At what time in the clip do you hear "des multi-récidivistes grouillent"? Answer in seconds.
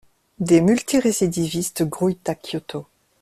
0.39-2.17